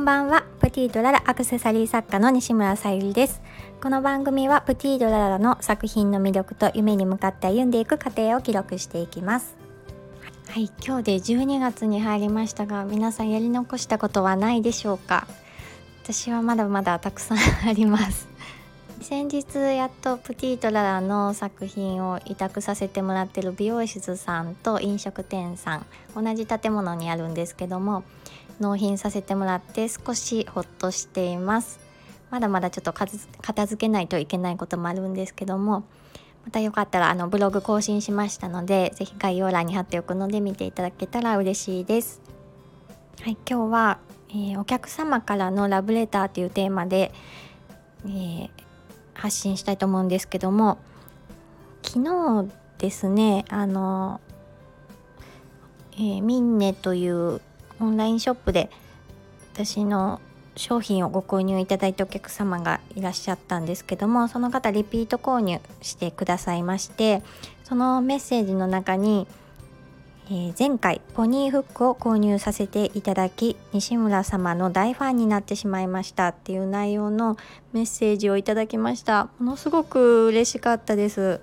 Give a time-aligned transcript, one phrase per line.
[0.00, 0.44] んばんは。
[0.60, 3.42] プティドララアクセサリー作家の西村さゆりです。
[3.82, 9.54] この番組はプティドララの作品の魅力と夢に向かって歩んでいく過程を記録していきます。
[10.48, 15.26] はい今日で12月に入りましたが皆さんやり残したことはないでしょうか？
[16.02, 17.38] 私はまだまだたくさん
[17.68, 18.26] あります。
[19.02, 28.02] 先日やっとプティトララの作品を委託させてもらってる美容室さんと飲食店さん同じ建物にあるんですけども
[28.60, 31.80] 納品させてもらって少しほっとしています。
[32.30, 35.82] まだまだちょっと片付けないといけないこともあるんですけども
[36.44, 42.20] またよかったらあのブログ更新しましたので是非概要欄に貼っておくので見ていただけたら嬉しいです。
[43.22, 43.98] はい今日は、
[44.30, 47.12] えー、お客様からのラブレターというテーマで、
[48.06, 48.50] えー、
[49.12, 50.78] 発信したいと思うんですけども
[51.82, 54.22] 昨日ですねあの、
[55.92, 57.42] えー、ミンネという
[57.80, 58.70] オンラインショップで
[59.54, 60.20] 私の
[60.56, 67.22] 商品をご購入いただいたお客様がいらっしゃったんですけどもその方リピート購入してくださいまして
[67.64, 69.26] そのメッセージの中に、
[70.26, 77.36] えー、前回ポニーフックを購入させていただき西村様の大ファンになってしまいましたっていう内容の
[77.72, 79.28] メッセージをいただきました。
[79.38, 81.40] ものすごく嬉しかったです。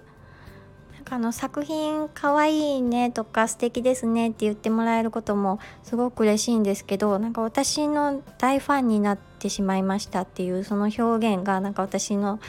[1.09, 12.39] あの作品かわいいねとか素敵ですねって言ってもらえることもすごく嬉しいんですけどなんか私の大ファンになってしまいましたっていうその表現がなんか私の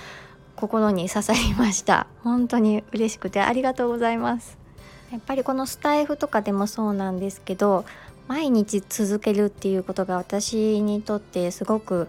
[0.57, 2.09] 心に刺さりました。
[2.25, 4.59] 本当に嬉しくてありがとうございます。
[5.13, 7.85] やっぱりこのスタイフとかでもそうなんですけど
[8.27, 12.09] 毎日続けるっていうことが私にとってすごく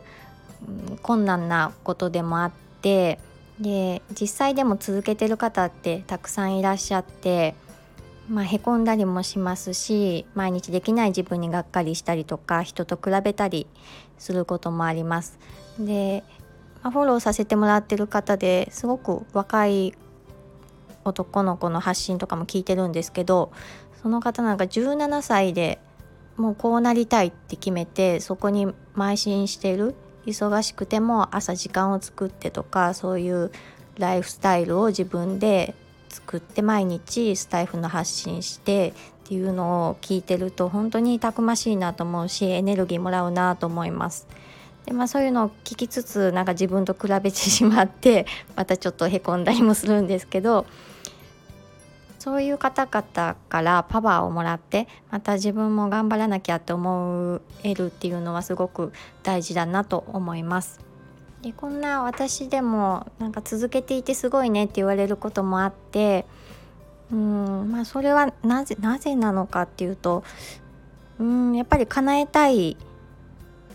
[1.01, 3.19] 困難なことでもあって
[3.59, 7.55] で実際でも続けてる方ってたくさんいらっしゃって
[8.29, 13.65] まあ、へこんだりもしますし毎日できない自分にがっかりしたりとか人と比べたり
[14.19, 15.39] することもあります。
[15.79, 16.23] で、
[16.83, 19.95] ま、フォローさせてもらってる方ですごく若い
[21.05, 23.51] 男の子の発信とかも聞いてるんですけど
[24.03, 25.79] その方なんか17歳で
[26.37, 29.95] もうこうなりたいって決めてそこに邁進してる
[30.29, 33.51] 忙しくても朝時間を作ってとかそういう
[33.97, 35.75] ライフスタイルを自分で
[36.09, 38.93] 作って毎日スタイフの発信して
[39.25, 44.27] っていうのを聞いてると本当にたくましいなと思うしエネルギーもらうなと思います。
[44.85, 48.25] でまあ、そういうのを聞きつつなんか自分と比べてしまって
[48.55, 50.65] またちょっとへこんだりもするんですけど
[52.19, 58.91] そういう方々からパワーをもらってまた自分も頑張らなきゃって思えるっていうのはすごく
[59.23, 60.79] 大事だなと思います。
[61.41, 66.25] でこんな私でもなんか続けていてすごいねって言われることもあって
[67.11, 70.25] うんまあそれはなぜなぜなのかっていうと
[71.17, 72.75] うんやっぱり叶えたい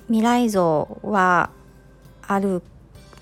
[0.08, 1.48] 未来像は
[2.20, 2.62] ある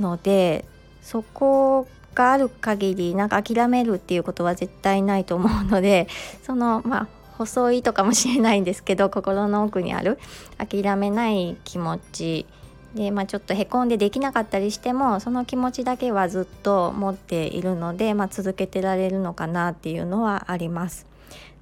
[0.00, 0.64] ので
[1.02, 6.08] そこがある限りなんか諦めるっていうことは絶対ないと思うので
[6.42, 7.08] そのまあ
[7.38, 10.18] 細いとかもしれないんですけど 心の奥にある
[10.58, 12.46] 諦めない気持ち
[12.94, 21.06] で、まあ、ちょっとへこんでできなかったりしてもその気持ちだけはずっと持っているので、まあ、続けてられるのかなっていうのはあります。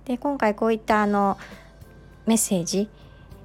[0.07, 1.39] で今回こういったあの
[2.27, 2.89] メッセージ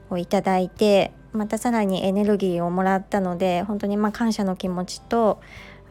[0.10, 5.40] をいただいてまたさらにエネルギーをもらったので本当にま感謝の気持ちと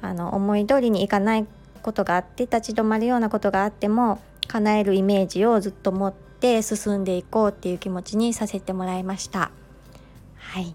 [0.05, 1.47] あの思い通りにいかない
[1.83, 9.51] ことがあって立ち止まるようなことがあっても叶えるイメージをずっと持って進んでいこうっていう気持ちにさせてもらいました。
[10.37, 10.75] はい。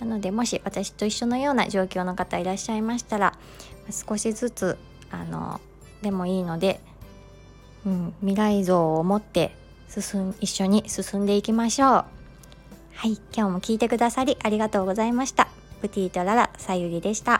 [0.00, 3.38] なのでもし私と一緒のような状況の方いらっしゃいましたら
[3.90, 4.78] 少しずつ
[5.10, 5.60] あの
[6.02, 6.80] でもいいので、
[7.86, 9.54] うん、未来像を持って
[9.88, 11.88] 進一緒に進んでいきましょう。
[11.88, 12.04] は
[13.08, 13.12] い。
[13.34, 15.48] 今日も聞いてくださりありがとうございました。
[15.80, 17.39] プティとララさゆりでした。